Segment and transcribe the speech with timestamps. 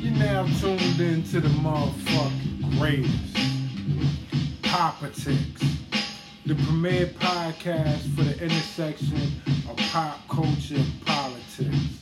[0.00, 3.36] You're now tuned into the motherfucking greatest.
[4.62, 5.60] Politics.
[6.46, 11.98] The premier podcast for the intersection of pop culture and politics.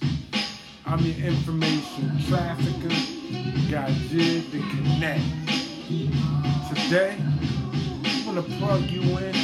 [0.85, 2.95] I'm your information trafficker,
[3.71, 5.25] got jig to connect.
[6.69, 9.35] Today, I'm gonna plug you in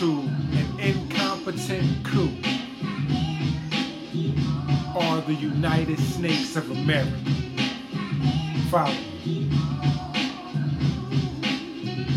[0.00, 0.20] to
[0.56, 2.51] an incompetent coup
[4.96, 7.16] are the United Snakes of America.
[8.70, 8.94] Follow.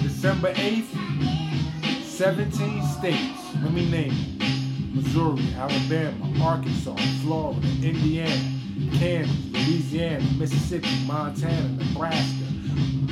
[0.03, 3.55] December 8th, 17 states.
[3.61, 4.93] Let me name them.
[4.95, 8.51] Missouri, Alabama, Arkansas, Florida, Indiana,
[8.93, 12.45] Kansas, Louisiana, Mississippi, Montana, Nebraska,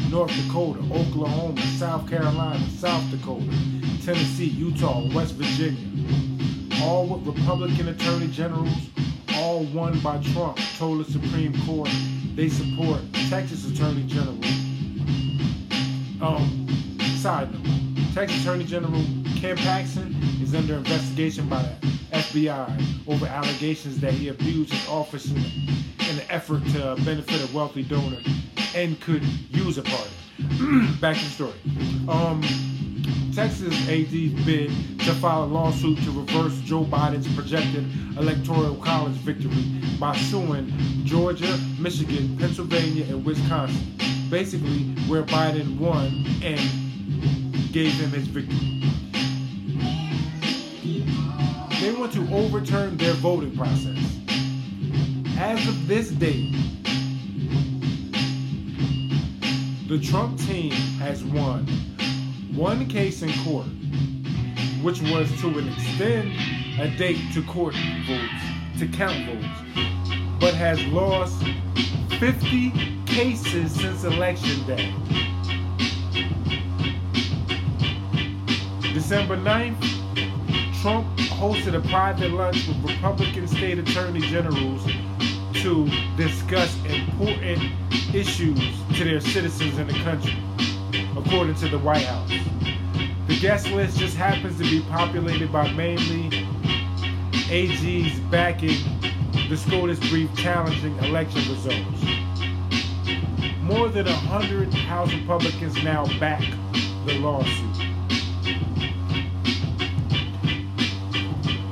[0.09, 3.45] North Dakota, Oklahoma, South Carolina, South Dakota,
[4.04, 5.80] Tennessee, Utah, West Virginia.
[6.82, 8.90] All with Republican attorney generals
[9.43, 11.89] all won by Trump, told the Supreme Court
[12.34, 14.38] they support Texas Attorney General.
[16.21, 16.65] Um,
[17.18, 19.03] side note, Texas Attorney General
[19.35, 25.29] Ken Paxton is under investigation by the FBI over allegations that he abused his office
[25.29, 28.20] in, in an effort to benefit a wealthy donor
[28.75, 30.96] and could use a pardon.
[31.01, 31.59] Back to the story.
[32.07, 32.41] Um,
[33.35, 37.84] Texas AG's bid to file a lawsuit to reverse Joe Biden's projected
[38.15, 40.71] electoral college victory by suing
[41.03, 43.98] Georgia, Michigan, Pennsylvania, and Wisconsin.
[44.29, 48.84] Basically, where Biden won and gave him his victory.
[51.81, 53.97] They want to overturn their voting process.
[55.40, 56.51] As of this date,
[59.87, 61.68] the Trump team has won
[62.55, 63.65] one case in court,
[64.84, 66.31] which was to extend
[66.79, 67.73] a date to court
[68.06, 71.44] votes, to count votes, but has lost
[72.19, 72.72] 50
[73.06, 74.94] cases since election day.
[78.94, 79.81] December 9th,
[80.81, 84.85] Trump hosted a private lunch with Republican state attorney generals
[85.53, 87.72] to discuss important
[88.14, 88.59] issues
[88.96, 90.38] to their citizens in the country,
[91.18, 92.29] according to the White House.
[93.28, 96.29] The guest list just happens to be populated by mainly
[97.50, 98.78] AGs backing
[99.50, 102.03] the SCOTUS brief challenging election results.
[103.62, 106.41] More than 100 House Republicans now back
[107.06, 107.73] the lawsuit.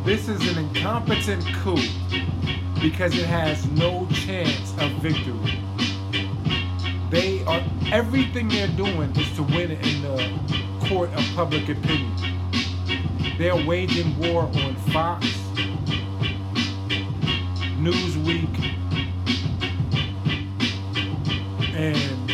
[0.05, 1.77] This is an incompetent coup
[2.81, 5.59] because it has no chance of victory.
[7.11, 7.61] They are
[7.91, 10.39] everything they're doing is to win in the
[10.87, 12.09] court of public opinion.
[13.37, 15.27] They're waging war on Fox,
[17.81, 18.47] Newsmax,
[21.75, 22.29] and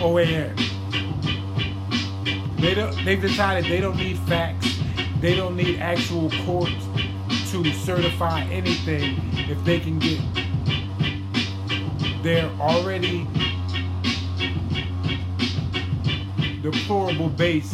[0.00, 0.56] OAN.
[2.60, 4.76] They don't, they've decided they don't need facts.
[5.20, 6.84] They don't need actual courts
[7.52, 10.20] to certify anything if they can get
[12.22, 13.26] their already
[16.62, 17.72] deplorable base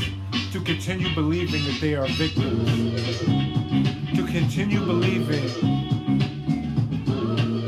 [0.53, 3.19] to continue believing that they are victims.
[4.15, 5.49] To continue believing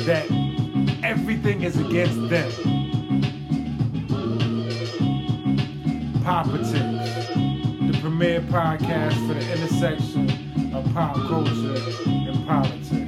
[0.06, 0.24] that
[1.02, 2.50] everything is against them.
[6.22, 6.74] Politics,
[7.90, 10.30] the premier podcast for the intersection
[10.74, 11.74] of pop culture
[12.06, 13.07] and politics.